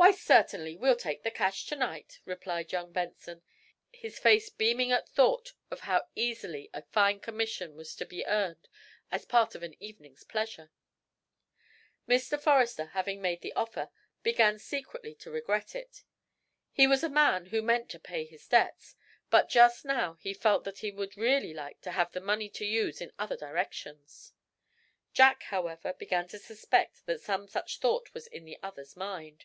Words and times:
"Why, 0.00 0.12
certainly 0.12 0.76
we'll 0.76 0.94
take 0.96 1.22
the 1.24 1.30
cash, 1.30 1.66
to 1.66 1.76
night," 1.76 2.20
replied 2.24 2.70
young 2.70 2.92
Benson, 2.92 3.42
his 3.90 4.16
face 4.18 4.48
beaming 4.48 4.92
at 4.92 5.08
thought 5.08 5.54
of 5.72 5.80
how 5.80 6.06
easily 6.14 6.70
a 6.72 6.82
fine 6.82 7.18
commission 7.20 7.74
was 7.74 7.94
to 7.96 8.06
be 8.06 8.24
earned 8.24 8.68
as 9.10 9.24
part 9.26 9.54
of 9.56 9.62
an 9.64 9.74
evening's 9.82 10.22
pleasure. 10.22 10.70
Mr. 12.08 12.40
Forrester, 12.40 12.86
having 12.94 13.20
made 13.20 13.40
the 13.42 13.52
offer, 13.54 13.90
began 14.22 14.58
secretly 14.60 15.14
to 15.16 15.32
regret 15.32 15.74
it. 15.74 16.04
He 16.72 16.86
was 16.86 17.02
a 17.02 17.10
man 17.10 17.46
who 17.46 17.60
meant 17.60 17.90
to 17.90 17.98
pay 17.98 18.24
his 18.24 18.46
debts, 18.46 18.94
but 19.30 19.48
just 19.50 19.84
now 19.84 20.14
he 20.20 20.32
felt 20.32 20.62
that 20.64 20.78
he 20.78 20.92
would 20.92 21.16
really 21.18 21.52
like 21.52 21.80
to 21.82 21.90
have 21.90 22.12
the 22.12 22.20
money 22.20 22.48
to 22.50 22.64
use 22.64 23.00
in 23.00 23.12
other 23.18 23.36
directions. 23.36 24.32
Jack, 25.12 25.42
however; 25.42 25.92
began 25.92 26.28
to 26.28 26.38
suspect 26.38 27.04
that 27.06 27.20
some 27.20 27.46
such 27.48 27.78
thought 27.80 28.14
was 28.14 28.26
in 28.28 28.44
the 28.44 28.58
other's 28.62 28.96
mind. 28.96 29.44